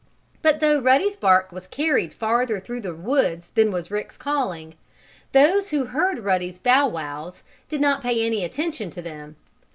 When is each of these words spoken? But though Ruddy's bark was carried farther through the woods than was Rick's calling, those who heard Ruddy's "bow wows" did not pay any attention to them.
But 0.41 0.61
though 0.61 0.79
Ruddy's 0.81 1.15
bark 1.15 1.51
was 1.51 1.67
carried 1.67 2.11
farther 2.11 2.59
through 2.59 2.81
the 2.81 2.95
woods 2.95 3.51
than 3.53 3.71
was 3.71 3.91
Rick's 3.91 4.17
calling, 4.17 4.73
those 5.31 5.69
who 5.69 5.85
heard 5.85 6.23
Ruddy's 6.25 6.57
"bow 6.57 6.87
wows" 6.87 7.43
did 7.69 7.81
not 7.81 8.01
pay 8.01 8.25
any 8.25 8.43
attention 8.43 8.89
to 8.89 9.01
them. 9.03 9.35